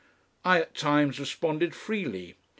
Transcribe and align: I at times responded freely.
I 0.43 0.61
at 0.61 0.73
times 0.73 1.19
responded 1.19 1.75
freely. 1.75 2.33